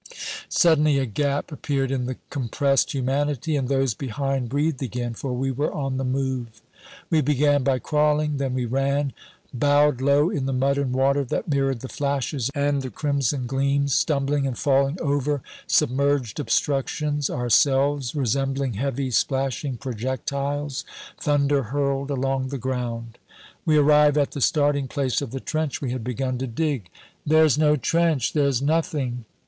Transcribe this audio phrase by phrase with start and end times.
[0.49, 5.51] Suddenly a gap appeared in the compressed humanity, and those behind breathed again, for we
[5.51, 6.59] were on the move.
[7.11, 9.13] We began by crawling, then we ran,
[9.53, 13.93] bowed low in the mud and water that mirrored the flashes and the crimson gleams,
[13.93, 20.83] stumbling and falling over submerged obstructions, ourselves resembling heavy splashing projectiles,
[21.19, 23.19] thunder hurled along the ground.
[23.65, 26.89] We arrive at the starting place of the trench we had begun to dig.
[27.23, 29.25] "There's no trench there's nothing."